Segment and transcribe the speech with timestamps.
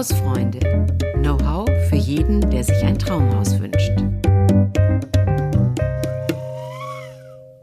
[0.00, 0.60] Hausfreunde.
[1.16, 3.92] Know-how für jeden, der sich ein Traumhaus wünscht.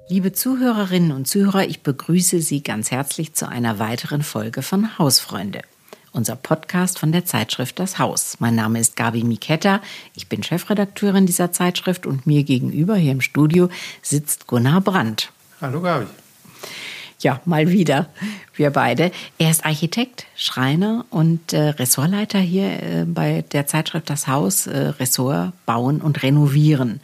[0.07, 5.63] Liebe Zuhörerinnen und Zuhörer, ich begrüße Sie ganz herzlich zu einer weiteren Folge von Hausfreunde.
[6.11, 8.35] Unser Podcast von der Zeitschrift Das Haus.
[8.37, 9.81] Mein Name ist Gabi Miketta.
[10.13, 13.67] Ich bin Chefredakteurin dieser Zeitschrift und mir gegenüber hier im Studio
[14.03, 15.31] sitzt Gunnar Brandt.
[15.59, 16.05] Hallo Gabi.
[17.19, 18.09] Ja, mal wieder.
[18.53, 19.11] Wir beide.
[19.39, 24.77] Er ist Architekt, Schreiner und äh, Ressortleiter hier äh, bei der Zeitschrift Das Haus, äh,
[24.99, 26.99] Ressort Bauen und Renovieren.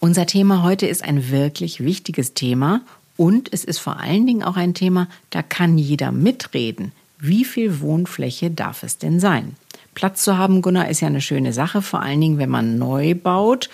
[0.00, 2.80] Unser Thema heute ist ein wirklich wichtiges Thema
[3.16, 6.90] und es ist vor allen Dingen auch ein Thema, da kann jeder mitreden.
[7.20, 9.56] Wie viel Wohnfläche darf es denn sein?
[9.94, 13.14] Platz zu haben, Gunnar, ist ja eine schöne Sache, vor allen Dingen, wenn man neu
[13.14, 13.70] baut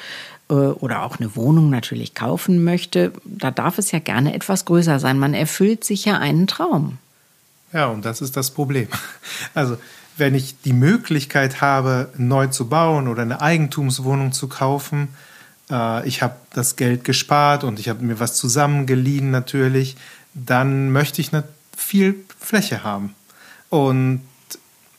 [0.50, 5.18] oder auch eine Wohnung natürlich kaufen möchte, da darf es ja gerne etwas größer sein.
[5.18, 6.98] Man erfüllt sich ja einen Traum.
[7.72, 8.88] Ja, und das ist das Problem.
[9.54, 9.76] Also,
[10.16, 15.08] wenn ich die Möglichkeit habe, neu zu bauen oder eine Eigentumswohnung zu kaufen,
[15.70, 19.96] äh, ich habe das Geld gespart und ich habe mir was zusammengeliehen natürlich,
[20.34, 21.30] dann möchte ich
[21.76, 23.14] viel Fläche haben.
[23.70, 24.20] Und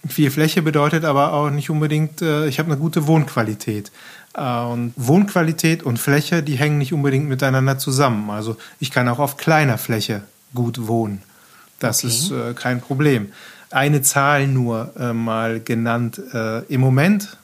[0.08, 3.92] viel Fläche bedeutet aber auch nicht unbedingt, äh, ich habe eine gute Wohnqualität.
[4.34, 8.30] Äh, und Wohnqualität und Fläche, die hängen nicht unbedingt miteinander zusammen.
[8.30, 10.24] Also ich kann auch auf kleiner Fläche
[10.54, 11.22] gut wohnen.
[11.80, 12.14] Das okay.
[12.14, 13.32] ist äh, kein Problem.
[13.72, 16.22] Eine Zahl nur äh, mal genannt.
[16.34, 17.38] Äh, Im Moment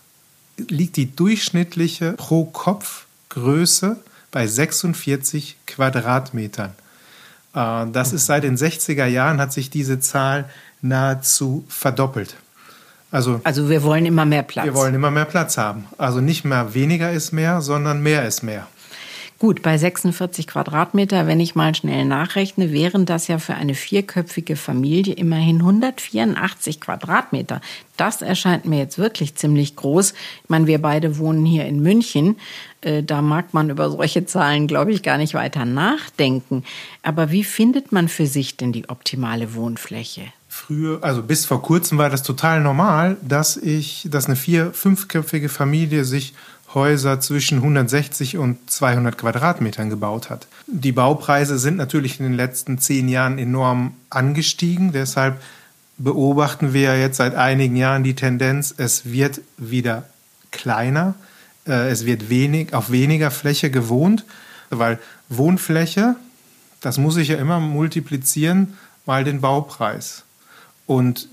[0.57, 3.97] liegt die durchschnittliche Pro-Kopf-Größe
[4.31, 6.71] bei 46 Quadratmetern.
[7.53, 10.49] Äh, das ist seit den 60er Jahren hat sich diese Zahl
[10.81, 12.35] nahezu verdoppelt.
[13.11, 14.65] Also, also wir wollen immer mehr Platz.
[14.65, 15.85] Wir wollen immer mehr Platz haben.
[15.97, 18.67] Also nicht mehr weniger ist mehr, sondern mehr ist mehr.
[19.39, 24.55] Gut, bei 46 Quadratmeter, wenn ich mal schnell nachrechne, wären das ja für eine vierköpfige
[24.55, 27.61] Familie immerhin 184 Quadratmeter.
[27.97, 30.13] Das erscheint mir jetzt wirklich ziemlich groß.
[30.43, 32.37] Ich meine, wir beide wohnen hier in München.
[32.81, 36.63] Äh, da mag man über solche Zahlen, glaube ich, gar nicht weiter nachdenken.
[37.03, 40.23] Aber wie findet man für sich denn die optimale Wohnfläche?
[40.57, 45.49] Früher, also bis vor kurzem war das total normal, dass ich, dass eine vier-, fünfköpfige
[45.49, 46.33] Familie sich
[46.73, 50.47] Häuser zwischen 160 und 200 Quadratmetern gebaut hat.
[50.67, 54.91] Die Baupreise sind natürlich in den letzten zehn Jahren enorm angestiegen.
[54.91, 55.41] Deshalb
[55.97, 60.03] beobachten wir jetzt seit einigen Jahren die Tendenz, es wird wieder
[60.51, 61.15] kleiner,
[61.65, 64.25] äh, es wird wenig, auf weniger Fläche gewohnt,
[64.69, 66.15] weil Wohnfläche,
[66.81, 70.23] das muss ich ja immer multiplizieren mal den Baupreis.
[70.87, 71.29] Und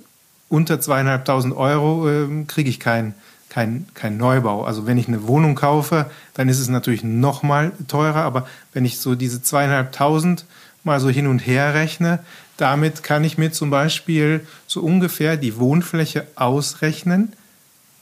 [0.51, 3.15] unter zweieinhalbtausend Euro äh, kriege ich keinen
[3.55, 4.65] kein, kein Neubau.
[4.65, 8.23] Also wenn ich eine Wohnung kaufe, dann ist es natürlich noch mal teurer.
[8.23, 10.45] Aber wenn ich so diese zweieinhalbtausend
[10.83, 12.19] mal so hin und her rechne,
[12.57, 17.33] damit kann ich mir zum Beispiel so ungefähr die Wohnfläche ausrechnen,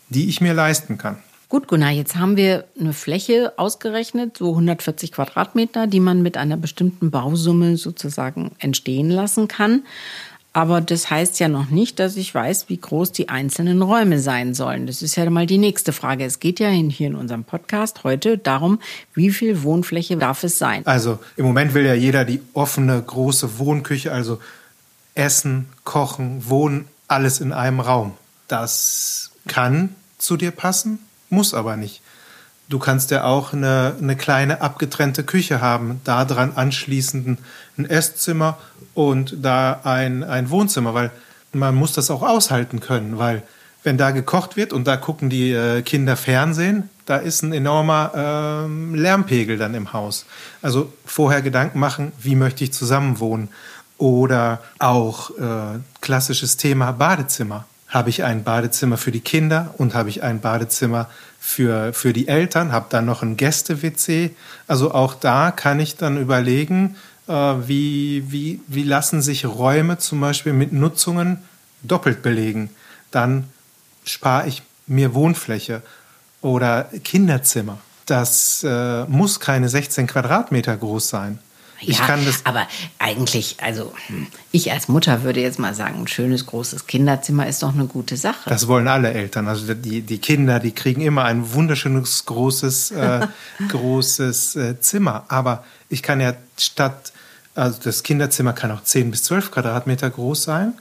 [0.08, 1.18] die ich mir leisten kann.
[1.50, 6.56] Gut, Gunnar, jetzt haben wir eine Fläche ausgerechnet, so 140 Quadratmeter, die man mit einer
[6.56, 9.82] bestimmten Bausumme sozusagen entstehen lassen kann.
[10.54, 14.52] Aber das heißt ja noch nicht, dass ich weiß, wie groß die einzelnen Räume sein
[14.52, 14.86] sollen.
[14.86, 16.24] Das ist ja mal die nächste Frage.
[16.24, 18.78] Es geht ja hier in unserem Podcast heute darum,
[19.14, 20.86] wie viel Wohnfläche darf es sein?
[20.86, 24.40] Also im Moment will ja jeder die offene, große Wohnküche, also
[25.14, 28.12] Essen, Kochen, Wohnen, alles in einem Raum.
[28.48, 30.98] Das kann zu dir passen,
[31.30, 32.02] muss aber nicht.
[32.68, 37.38] Du kannst ja auch eine, eine kleine abgetrennte Küche haben, daran anschließend
[37.76, 38.58] ein Esszimmer
[38.94, 41.10] und da ein, ein Wohnzimmer, weil
[41.52, 43.42] man muss das auch aushalten können, weil
[43.82, 48.12] wenn da gekocht wird und da gucken die äh, Kinder Fernsehen, da ist ein enormer
[48.14, 50.24] äh, Lärmpegel dann im Haus.
[50.62, 53.48] Also vorher Gedanken machen, wie möchte ich zusammenwohnen?
[53.98, 57.66] Oder auch äh, klassisches Thema Badezimmer.
[57.92, 62.26] Habe ich ein Badezimmer für die Kinder und habe ich ein Badezimmer für, für die
[62.26, 64.30] Eltern, habe dann noch ein Gäste-WC.
[64.66, 66.96] Also auch da kann ich dann überlegen,
[67.28, 71.38] äh, wie, wie, wie lassen sich Räume zum Beispiel mit Nutzungen
[71.82, 72.70] doppelt belegen.
[73.10, 73.44] Dann
[74.04, 75.82] spare ich mir Wohnfläche
[76.40, 77.78] oder Kinderzimmer.
[78.06, 81.38] Das äh, muss keine 16 Quadratmeter groß sein.
[81.84, 82.66] Ich ja, kann das aber
[82.98, 87.62] eigentlich, also hm, ich als Mutter würde jetzt mal sagen, ein schönes großes Kinderzimmer ist
[87.62, 88.48] doch eine gute Sache.
[88.48, 89.48] Das wollen alle Eltern.
[89.48, 93.26] Also die, die Kinder, die kriegen immer ein wunderschönes großes, äh,
[93.68, 95.24] großes äh, Zimmer.
[95.28, 97.12] Aber ich kann ja statt,
[97.54, 100.74] also das Kinderzimmer kann auch 10 bis 12 Quadratmeter groß sein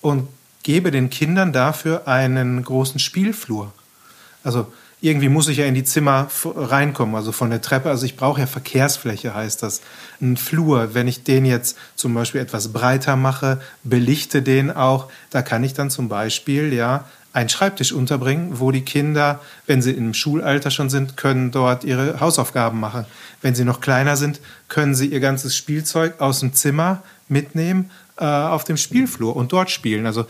[0.00, 0.28] und
[0.62, 3.72] gebe den Kindern dafür einen großen Spielflur.
[4.44, 4.72] Also
[5.02, 7.90] irgendwie muss ich ja in die Zimmer reinkommen, also von der Treppe.
[7.90, 9.82] Also ich brauche ja Verkehrsfläche, heißt das.
[10.20, 15.42] Ein Flur, wenn ich den jetzt zum Beispiel etwas breiter mache, belichte den auch, da
[15.42, 20.14] kann ich dann zum Beispiel ja einen Schreibtisch unterbringen, wo die Kinder, wenn sie im
[20.14, 23.04] Schulalter schon sind, können dort ihre Hausaufgaben machen.
[23.40, 24.38] Wenn sie noch kleiner sind,
[24.68, 29.70] können sie ihr ganzes Spielzeug aus dem Zimmer mitnehmen äh, auf dem Spielflur und dort
[29.70, 30.06] spielen.
[30.06, 30.26] Also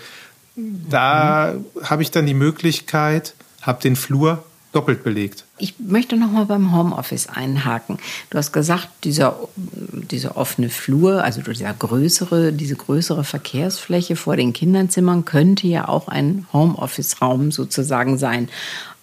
[0.56, 1.84] da mhm.
[1.84, 5.44] habe ich dann die Möglichkeit, habe den Flur doppelt belegt.
[5.58, 7.98] Ich möchte noch mal beim Homeoffice einhaken.
[8.30, 14.52] Du hast gesagt, dieser, dieser offene Flur, also dieser größere, diese größere Verkehrsfläche vor den
[14.52, 18.48] Kinderzimmern könnte ja auch ein Homeoffice-Raum sozusagen sein.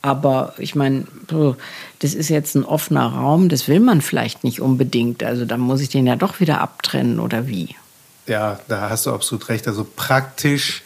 [0.01, 1.05] Aber ich meine,
[1.99, 5.23] das ist jetzt ein offener Raum, das will man vielleicht nicht unbedingt.
[5.23, 7.75] Also dann muss ich den ja doch wieder abtrennen oder wie?
[8.25, 9.67] Ja, da hast du absolut recht.
[9.67, 10.83] Also praktisch,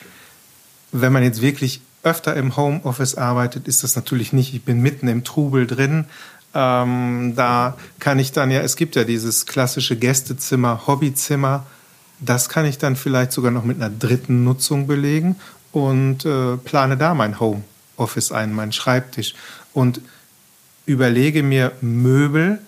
[0.92, 4.54] wenn man jetzt wirklich öfter im Homeoffice arbeitet, ist das natürlich nicht.
[4.54, 6.06] Ich bin mitten im Trubel drin.
[6.54, 11.66] Ähm, da kann ich dann ja, es gibt ja dieses klassische Gästezimmer, Hobbyzimmer.
[12.20, 15.38] Das kann ich dann vielleicht sogar noch mit einer dritten Nutzung belegen
[15.72, 19.34] und äh, plane da mein Homeoffice ein, meinen Schreibtisch
[19.74, 20.02] und
[20.86, 22.60] überlege mir Möbel,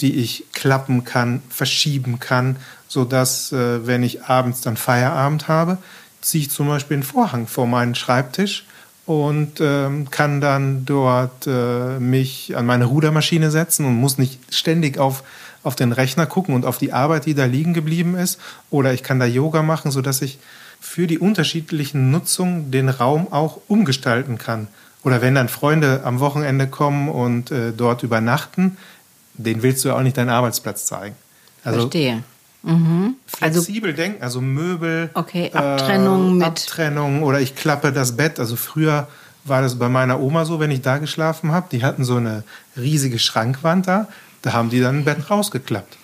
[0.00, 2.56] die ich klappen kann, verschieben kann,
[2.88, 5.78] sodass, äh, wenn ich abends dann Feierabend habe,
[6.20, 8.64] ziehe ich zum Beispiel einen Vorhang vor meinen Schreibtisch
[9.06, 14.98] und ähm, kann dann dort äh, mich an meine Rudermaschine setzen und muss nicht ständig
[14.98, 15.24] auf,
[15.62, 18.38] auf den Rechner gucken und auf die Arbeit, die da liegen geblieben ist.
[18.70, 20.38] Oder ich kann da Yoga machen, sodass ich
[20.80, 24.68] für die unterschiedlichen Nutzungen den Raum auch umgestalten kann.
[25.02, 28.76] Oder wenn dann Freunde am Wochenende kommen und äh, dort übernachten,
[29.34, 31.16] den willst du auch nicht deinen Arbeitsplatz zeigen.
[31.64, 32.22] Also, Verstehe.
[32.62, 33.14] Mhm.
[33.26, 35.10] Flexibel also, denken, also Möbel.
[35.14, 36.46] Okay, Abtrennung äh, mit.
[36.46, 38.38] Abtrennung oder ich klappe das Bett.
[38.38, 39.08] Also früher
[39.44, 41.68] war das bei meiner Oma so, wenn ich da geschlafen habe.
[41.72, 42.44] Die hatten so eine
[42.76, 44.08] riesige Schrankwand da.
[44.42, 45.96] Da haben die dann ein Bett rausgeklappt.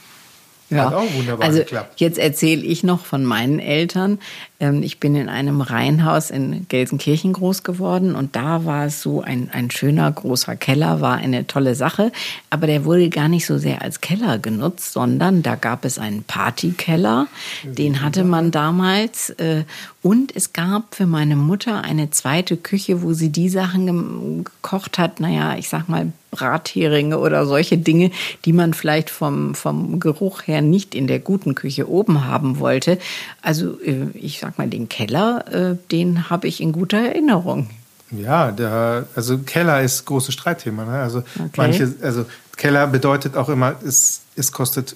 [0.69, 0.87] Ja.
[0.87, 2.01] Hat auch wunderbar also geklappt.
[2.01, 4.19] Jetzt erzähle ich noch von meinen Eltern.
[4.61, 9.21] Ähm, ich bin in einem Reihenhaus in Gelsenkirchen groß geworden und da war es so
[9.21, 12.13] ein, ein schöner großer Keller, war eine tolle Sache.
[12.51, 16.23] Aber der wurde gar nicht so sehr als Keller genutzt, sondern da gab es einen
[16.25, 17.27] Partykeller.
[17.65, 19.31] Den hatte man damals.
[19.31, 19.65] Äh,
[20.03, 25.19] und es gab für meine Mutter eine zweite Küche, wo sie die Sachen gekocht hat.
[25.19, 28.11] Naja, ich sag mal Bratheringe oder solche Dinge,
[28.45, 32.99] die man vielleicht vom, vom Geruch her nicht in der guten Küche oben haben wollte.
[33.43, 37.69] Also äh, ich sag mal, den Keller, äh, den habe ich in guter Erinnerung.
[38.13, 40.85] Ja, der, also Keller ist großes Streitthema.
[40.85, 40.99] Ne?
[40.99, 41.51] Also okay.
[41.57, 42.27] manche, also
[42.57, 44.95] Keller bedeutet auch immer, es, es kostet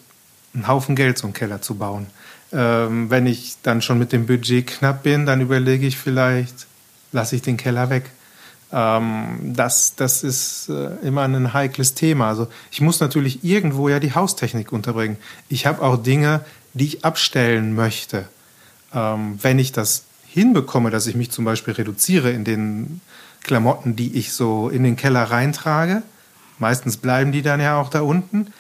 [0.55, 2.07] einen Haufen Geld, so einen Keller zu bauen.
[2.53, 6.67] Ähm, wenn ich dann schon mit dem Budget knapp bin, dann überlege ich vielleicht,
[7.11, 8.05] lasse ich den Keller weg.
[8.73, 12.29] Ähm, das, das ist äh, immer ein heikles Thema.
[12.29, 15.17] Also ich muss natürlich irgendwo ja die Haustechnik unterbringen.
[15.49, 16.45] Ich habe auch Dinge,
[16.75, 18.27] die ich abstellen möchte
[18.95, 23.01] ähm, wenn ich das hinbekomme, dass ich mich zum Beispiel reduziere in den
[23.43, 26.03] Klamotten, die ich so in den Keller reintrage,
[26.59, 28.53] meistens bleiben die dann ja auch da unten,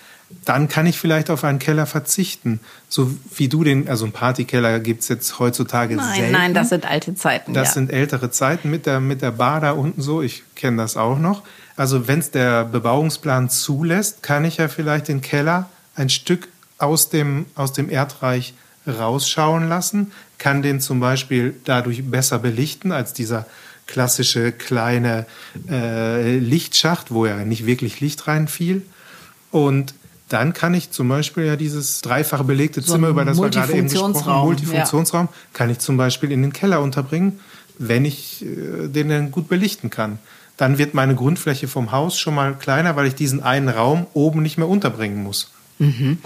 [0.44, 2.60] dann kann ich vielleicht auf einen Keller verzichten.
[2.88, 6.32] So wie du den, also einen Partykeller gibt es jetzt heutzutage nein, selten.
[6.32, 7.52] Nein, das sind alte Zeiten.
[7.52, 7.74] Das ja.
[7.74, 10.22] sind ältere Zeiten mit der, mit der Bar da unten so.
[10.22, 11.42] Ich kenne das auch noch.
[11.76, 16.48] Also wenn es der Bebauungsplan zulässt, kann ich ja vielleicht den Keller ein Stück
[16.78, 18.54] aus dem, aus dem Erdreich
[18.86, 23.46] rausschauen lassen, kann den zum Beispiel dadurch besser belichten als dieser
[23.86, 25.26] klassische kleine
[25.68, 28.82] äh, Lichtschacht, wo ja nicht wirklich Licht reinfiel.
[29.50, 29.94] Und
[30.28, 33.72] dann kann ich zum Beispiel ja dieses dreifach belegte so Zimmer, über das wir gerade
[33.72, 35.34] eben gesprochen haben, Multifunktionsraum, ja.
[35.52, 37.40] kann ich zum Beispiel in den Keller unterbringen,
[37.78, 40.18] wenn ich äh, den dann gut belichten kann.
[40.56, 44.42] Dann wird meine Grundfläche vom Haus schon mal kleiner, weil ich diesen einen Raum oben
[44.42, 45.50] nicht mehr unterbringen muss.
[45.80, 46.18] Mhm.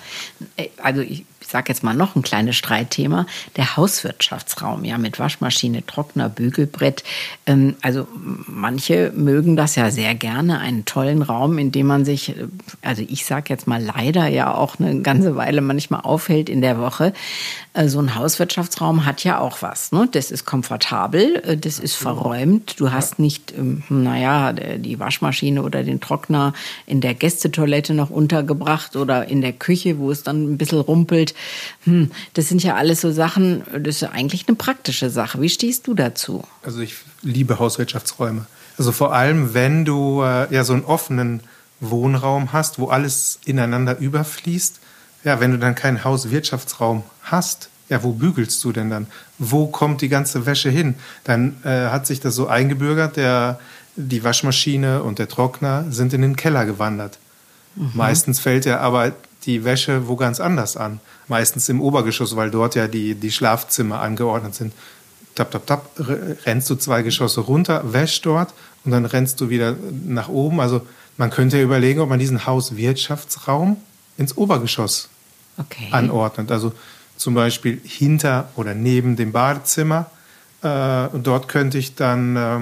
[0.56, 5.84] Äh, also ich sage jetzt mal noch ein kleines Streitthema, der Hauswirtschaftsraum, ja, mit Waschmaschine,
[5.86, 7.04] Trockner, Bügelbrett.
[7.46, 8.06] Ähm, also
[8.46, 12.46] manche mögen das ja sehr gerne, einen tollen Raum, in dem man sich, äh,
[12.82, 16.78] also ich sage jetzt mal leider ja auch eine ganze Weile manchmal aufhält in der
[16.78, 17.12] Woche.
[17.74, 19.92] Äh, so ein Hauswirtschaftsraum hat ja auch was.
[19.92, 20.08] Ne?
[20.10, 22.80] Das ist komfortabel, äh, das ist verräumt.
[22.80, 26.52] Du hast nicht, ähm, naja, die Waschmaschine oder den Trockner
[26.86, 31.33] in der Gästetoilette noch untergebracht oder in der Küche, wo es dann ein bisschen rumpelt
[31.84, 35.40] hm, das sind ja alles so Sachen, das ist ja eigentlich eine praktische Sache.
[35.40, 36.44] Wie stehst du dazu?
[36.62, 38.46] Also ich liebe Hauswirtschaftsräume.
[38.76, 41.40] Also vor allem, wenn du äh, ja so einen offenen
[41.80, 44.80] Wohnraum hast, wo alles ineinander überfließt.
[45.24, 49.06] Ja, wenn du dann keinen Hauswirtschaftsraum hast, ja, wo bügelst du denn dann?
[49.38, 50.94] Wo kommt die ganze Wäsche hin?
[51.24, 53.58] Dann äh, hat sich das so eingebürgert, der,
[53.96, 57.18] die Waschmaschine und der Trockner sind in den Keller gewandert.
[57.76, 57.90] Mhm.
[57.94, 59.12] Meistens fällt ja aber
[59.46, 61.00] die Wäsche wo ganz anders an.
[61.28, 64.72] Meistens im Obergeschoss, weil dort ja die, die Schlafzimmer angeordnet sind.
[65.34, 65.90] Tap, tap, tap,
[66.46, 69.74] rennst du zwei Geschosse runter, wäschst dort und dann rennst du wieder
[70.06, 70.60] nach oben.
[70.60, 70.82] Also
[71.16, 73.76] man könnte ja überlegen, ob man diesen Hauswirtschaftsraum
[74.16, 75.08] ins Obergeschoss
[75.58, 75.88] okay.
[75.90, 76.50] anordnet.
[76.50, 76.72] Also
[77.16, 80.06] zum Beispiel hinter oder neben dem Badezimmer.
[80.62, 82.60] Äh, und dort könnte ich dann, äh,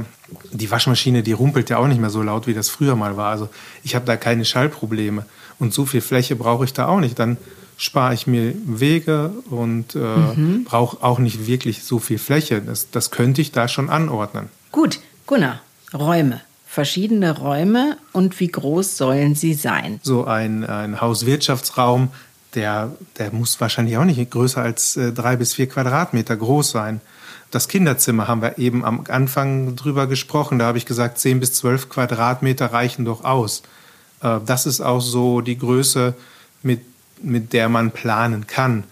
[0.52, 3.30] die Waschmaschine, die rumpelt ja auch nicht mehr so laut, wie das früher mal war.
[3.30, 3.48] Also
[3.82, 5.24] ich habe da keine Schallprobleme.
[5.62, 7.20] Und so viel Fläche brauche ich da auch nicht.
[7.20, 7.36] Dann
[7.76, 10.64] spare ich mir Wege und äh, mhm.
[10.64, 12.60] brauche auch nicht wirklich so viel Fläche.
[12.60, 14.48] Das, das könnte ich da schon anordnen.
[14.72, 15.60] Gut, Gunnar,
[15.94, 16.40] Räume.
[16.66, 20.00] Verschiedene Räume und wie groß sollen sie sein?
[20.02, 22.08] So ein, ein Hauswirtschaftsraum,
[22.56, 27.00] der, der muss wahrscheinlich auch nicht größer als äh, drei bis vier Quadratmeter groß sein.
[27.52, 30.58] Das Kinderzimmer haben wir eben am Anfang drüber gesprochen.
[30.58, 33.62] Da habe ich gesagt, zehn bis zwölf Quadratmeter reichen doch aus.
[34.22, 36.14] Äh, das ist auch so die Größe,
[36.62, 36.80] mit,
[37.22, 38.84] mit der man planen kann.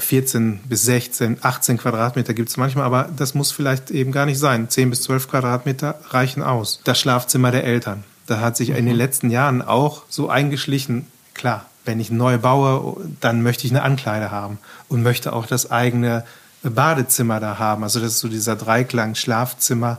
[0.00, 4.26] 14 äh, bis 16, 18 Quadratmeter gibt es manchmal, aber das muss vielleicht eben gar
[4.26, 4.68] nicht sein.
[4.68, 6.80] 10 bis 12 Quadratmeter reichen aus.
[6.82, 8.02] Das Schlafzimmer der Eltern.
[8.26, 8.76] Da hat sich mhm.
[8.76, 8.98] in den mhm.
[8.98, 14.30] letzten Jahren auch so eingeschlichen, klar, wenn ich neu baue, dann möchte ich eine Ankleide
[14.30, 16.24] haben und möchte auch das eigene
[16.62, 17.84] Badezimmer da haben.
[17.84, 19.98] Also das ist so dieser Dreiklang Schlafzimmer,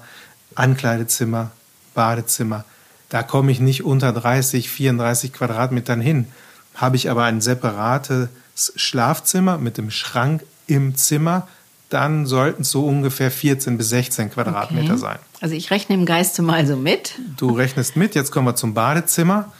[0.55, 1.51] Ankleidezimmer,
[1.95, 2.65] Badezimmer.
[3.09, 6.27] Da komme ich nicht unter 30, 34 Quadratmetern hin.
[6.75, 8.29] Habe ich aber ein separates
[8.75, 11.47] Schlafzimmer mit dem Schrank im Zimmer,
[11.89, 14.97] dann sollten es so ungefähr 14 bis 16 Quadratmeter okay.
[14.97, 15.19] sein.
[15.41, 17.15] Also ich rechne im Geiste mal so mit.
[17.37, 18.13] Du rechnest mit.
[18.13, 19.51] Jetzt kommen wir zum Badezimmer.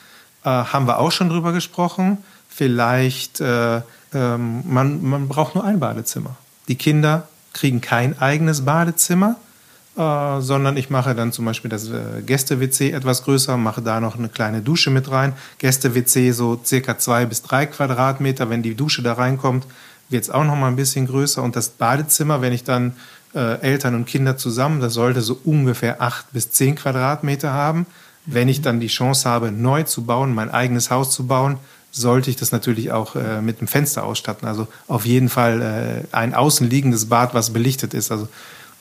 [0.43, 2.19] Äh, haben wir auch schon drüber gesprochen.
[2.47, 3.81] Vielleicht, äh,
[4.13, 6.35] ähm, man, man braucht nur ein Badezimmer.
[6.67, 9.37] Die Kinder kriegen kein eigenes Badezimmer,
[9.99, 14.17] äh, sondern ich mache dann zum Beispiel das äh, Gäste-WC etwas größer, mache da noch
[14.17, 15.33] eine kleine Dusche mit rein.
[15.57, 18.49] Gäste-WC so circa zwei bis drei Quadratmeter.
[18.49, 19.65] Wenn die Dusche da reinkommt,
[20.07, 21.43] wird es auch noch mal ein bisschen größer.
[21.43, 22.93] Und das Badezimmer, wenn ich dann
[23.35, 27.85] äh, Eltern und Kinder zusammen, das sollte so ungefähr acht bis zehn Quadratmeter haben.
[28.25, 31.57] Wenn ich dann die Chance habe, neu zu bauen, mein eigenes Haus zu bauen,
[31.91, 34.47] sollte ich das natürlich auch äh, mit einem Fenster ausstatten.
[34.47, 38.13] Also auf jeden Fall äh, ein außenliegendes Bad, was belichtet ist.
[38.13, 38.29] Also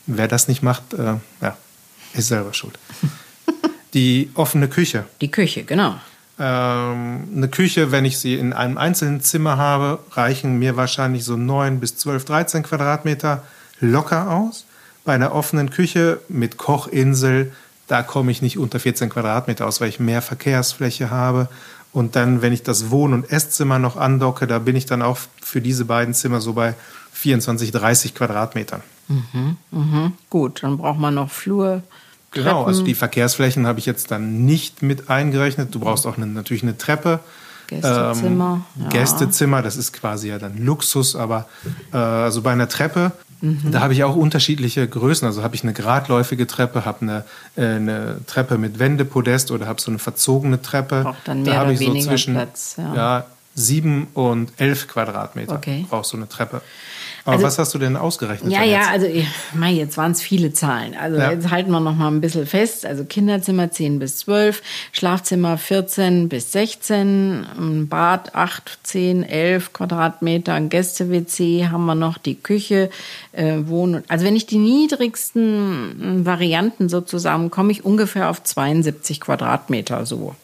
[0.08, 1.56] wer das nicht macht, äh, ja,
[2.14, 2.78] ist selber schuld.
[3.94, 5.04] Die offene Küche.
[5.20, 5.94] Die Küche, genau.
[6.38, 11.36] Ähm, eine Küche, wenn ich sie in einem einzelnen Zimmer habe, reichen mir wahrscheinlich so
[11.36, 13.44] 9 bis 12, 13 Quadratmeter
[13.80, 14.66] locker aus.
[15.04, 17.52] Bei einer offenen Küche mit Kochinsel,
[17.86, 21.48] da komme ich nicht unter 14 Quadratmeter aus, weil ich mehr Verkehrsfläche habe.
[21.92, 25.18] Und dann, wenn ich das Wohn- und Esszimmer noch andocke, da bin ich dann auch
[25.42, 26.74] für diese beiden Zimmer so bei
[27.14, 28.82] 24, 30 Quadratmetern.
[29.08, 30.12] Mhm, mhm.
[30.30, 31.82] Gut, dann braucht man noch Flur.
[32.30, 35.74] Genau, also die Verkehrsflächen habe ich jetzt dann nicht mit eingerechnet.
[35.74, 37.20] Du brauchst auch eine, natürlich eine Treppe.
[37.68, 38.66] Gästezimmer.
[38.76, 38.88] Ähm, ja.
[38.88, 41.48] Gästezimmer, das ist quasi ja dann Luxus, aber
[41.92, 43.70] äh, also bei einer Treppe, mhm.
[43.70, 45.26] da habe ich auch unterschiedliche Größen.
[45.26, 47.24] Also habe ich eine geradläufige Treppe, habe eine,
[47.56, 51.02] äh, eine Treppe mit Wendepodest oder habe so eine verzogene Treppe.
[51.02, 52.76] Braucht dann mehr da oder ich weniger so zwischen, Platz.
[52.78, 52.94] Ja.
[52.94, 53.26] ja.
[53.54, 55.86] sieben und elf Quadratmeter okay.
[55.88, 56.62] brauchst du eine Treppe.
[57.28, 58.50] Aber also, was hast du denn ausgerechnet?
[58.50, 59.06] Ja, ja, also
[59.52, 60.96] mein, jetzt waren es viele Zahlen.
[60.98, 61.30] Also ja.
[61.30, 62.86] jetzt halten wir noch mal ein bisschen fest.
[62.86, 70.70] Also Kinderzimmer 10 bis 12, Schlafzimmer 14 bis 16, Bad 8, 10, 11 Quadratmeter, ein
[70.70, 72.88] Gäste-WC haben wir noch, die Küche,
[73.32, 80.06] äh, Wohn Also wenn ich die niedrigsten Varianten sozusagen, komme ich ungefähr auf 72 Quadratmeter
[80.06, 80.34] so.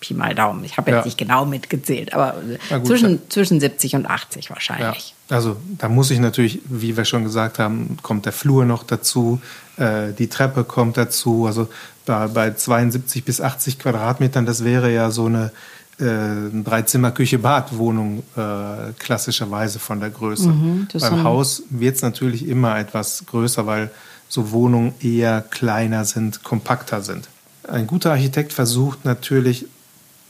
[0.00, 0.64] Pi mal Daumen.
[0.64, 1.04] Ich habe jetzt ja.
[1.04, 2.36] nicht genau mitgezählt, aber
[2.70, 5.14] gut, zwischen, zwischen 70 und 80 wahrscheinlich.
[5.28, 5.36] Ja.
[5.36, 9.40] Also da muss ich natürlich, wie wir schon gesagt haben, kommt der Flur noch dazu,
[9.76, 11.46] äh, die Treppe kommt dazu.
[11.46, 11.68] Also
[12.06, 15.52] bei, bei 72 bis 80 Quadratmetern, das wäre ja so eine
[15.98, 20.48] äh, Dreizimmer-Küche-Bad-Wohnung äh, klassischerweise von der Größe.
[20.48, 23.90] Mhm, Beim Haus wird es natürlich immer etwas größer, weil
[24.28, 27.28] so Wohnungen eher kleiner sind, kompakter sind.
[27.68, 29.66] Ein guter Architekt versucht natürlich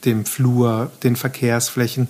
[0.04, 2.08] dem Flur, den Verkehrsflächen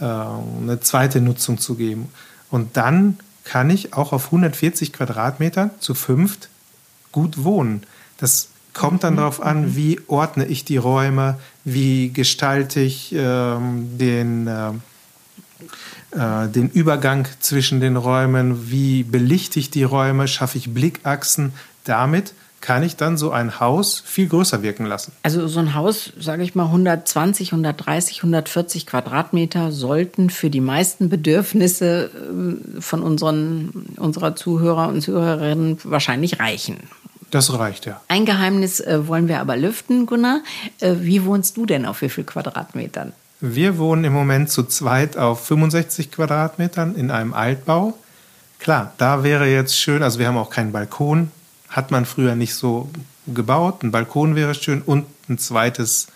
[0.00, 2.10] äh, eine zweite Nutzung zu geben.
[2.50, 6.48] Und dann kann ich auch auf 140 Quadratmetern zu fünft
[7.12, 7.82] gut wohnen.
[8.18, 9.18] Das kommt dann mhm.
[9.18, 9.76] darauf an, mhm.
[9.76, 14.70] wie ordne ich die Räume, wie gestalte ich ähm, den, äh,
[16.12, 21.52] äh, den Übergang zwischen den Räumen, wie belichte ich die Räume, schaffe ich Blickachsen.
[21.84, 25.12] Damit kann ich dann so ein Haus viel größer wirken lassen.
[25.22, 31.08] Also so ein Haus, sage ich mal, 120, 130, 140 Quadratmeter sollten für die meisten
[31.08, 36.78] Bedürfnisse äh, von unseren, unserer Zuhörer und Zuhörerinnen wahrscheinlich reichen.
[37.30, 38.00] Das reicht ja.
[38.08, 40.40] Ein Geheimnis äh, wollen wir aber lüften, Gunnar.
[40.80, 43.12] Äh, wie wohnst du denn auf wie viel Quadratmetern?
[43.40, 47.94] Wir wohnen im Moment zu zweit auf 65 Quadratmetern in einem Altbau.
[48.58, 51.30] Klar, da wäre jetzt schön, also wir haben auch keinen Balkon,
[51.68, 52.88] hat man früher nicht so
[53.26, 53.82] gebaut.
[53.82, 56.08] Ein Balkon wäre schön und ein zweites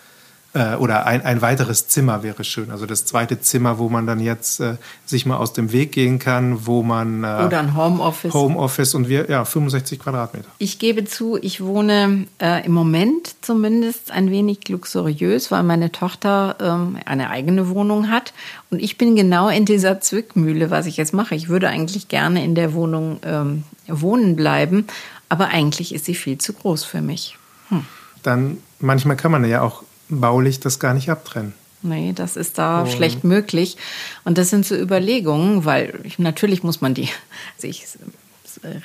[0.53, 2.71] äh, oder ein, ein weiteres Zimmer wäre schön.
[2.71, 6.19] Also das zweite Zimmer, wo man dann jetzt äh, sich mal aus dem Weg gehen
[6.19, 7.23] kann, wo man.
[7.23, 8.33] Äh, oder ein Homeoffice.
[8.33, 10.47] Homeoffice und wir, ja, 65 Quadratmeter.
[10.59, 16.55] Ich gebe zu, ich wohne äh, im Moment zumindest ein wenig luxuriös, weil meine Tochter
[16.59, 18.33] ähm, eine eigene Wohnung hat.
[18.69, 21.35] Und ich bin genau in dieser Zwickmühle, was ich jetzt mache.
[21.35, 24.87] Ich würde eigentlich gerne in der Wohnung ähm, wohnen bleiben,
[25.33, 27.39] aber eigentlich ist sie viel zu groß für mich.
[27.69, 27.87] Hm.
[28.21, 31.53] Dann manchmal kann man ja auch baulich das gar nicht abtrennen.
[31.81, 33.77] Nee, das ist da und schlecht möglich.
[34.25, 37.09] Und das sind so Überlegungen, weil ich, natürlich muss man die,
[37.55, 37.83] also ich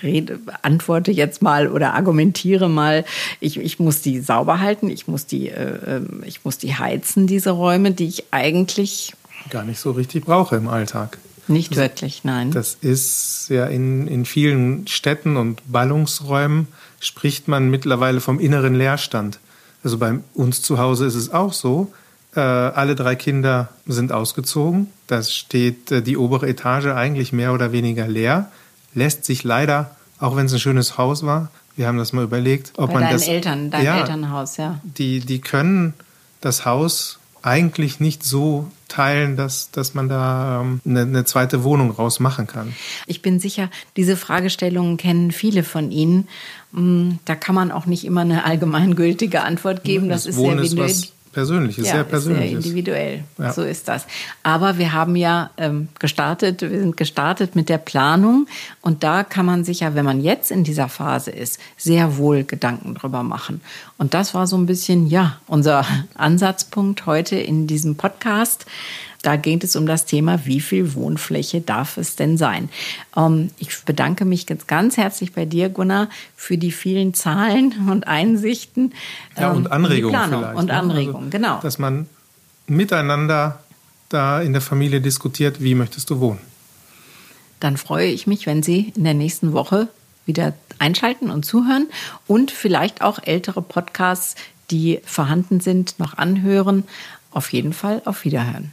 [0.02, 3.05] rede, antworte jetzt mal oder argumentiere mal,
[3.40, 7.26] ich, ich muss die sauber halten, ich muss die, äh, ähm, ich muss die heizen,
[7.26, 9.12] diese Räume, die ich eigentlich
[9.50, 11.19] gar nicht so richtig brauche im Alltag.
[11.49, 12.50] Nicht also, wirklich, nein.
[12.50, 16.69] Das ist ja in, in vielen Städten und Ballungsräumen
[17.00, 19.38] spricht man mittlerweile vom inneren Leerstand.
[19.85, 21.93] Also bei uns zu Hause ist es auch so.
[22.35, 24.88] Äh, alle drei Kinder sind ausgezogen.
[25.07, 28.50] Da steht äh, die obere Etage eigentlich mehr oder weniger leer.
[28.95, 32.73] Lässt sich leider, auch wenn es ein schönes Haus war, wir haben das mal überlegt,
[32.76, 33.28] ob bei man das.
[33.28, 34.81] Eltern, dein ja, Elternhaus, ja.
[34.83, 35.95] Die, die können
[36.40, 41.90] das Haus eigentlich nicht so teilen, dass, dass man da ähm, eine, eine zweite Wohnung
[41.90, 42.75] rausmachen kann.
[43.07, 46.26] Ich bin sicher, diese Fragestellungen kennen viele von Ihnen.
[46.73, 50.09] Mm, da kann man auch nicht immer eine allgemeingültige Antwort geben.
[50.09, 51.12] Das, das ist Wohnen sehr ist persönlich,
[51.78, 52.52] ist ja, sehr persönlich.
[52.52, 53.25] Ist sehr individuell.
[53.38, 53.52] Ja.
[53.52, 54.07] So ist das.
[54.42, 58.47] Aber wir haben ja ähm, gestartet, wir sind gestartet mit der Planung
[58.80, 62.45] und da kann man sich ja, wenn man jetzt in dieser Phase ist, sehr wohl
[62.45, 63.61] Gedanken drüber machen.
[63.99, 68.66] Und das war so ein bisschen, ja, unser Ansatzpunkt heute in diesem Podcast.
[69.23, 72.69] Da geht es um das Thema, wie viel Wohnfläche darf es denn sein?
[73.17, 78.07] Ähm, ich bedanke mich ganz, ganz herzlich bei dir, Gunnar, für die vielen Zahlen und
[78.07, 78.95] Einsichten.
[79.37, 80.55] Ja, und ähm, Anregungen vielleicht.
[80.55, 80.73] Und ne?
[80.73, 81.61] Anregungen, also, genau.
[81.61, 82.07] Dass man
[82.66, 83.61] miteinander
[84.09, 86.40] da in der Familie diskutiert, wie möchtest du wohnen?
[87.61, 89.88] Dann freue ich mich, wenn Sie in der nächsten Woche
[90.27, 91.88] wieder einschalten und zuhören
[92.27, 94.37] und vielleicht auch ältere Podcasts,
[94.71, 96.85] die vorhanden sind, noch anhören.
[97.33, 98.73] Auf jeden Fall auf Wiederhören.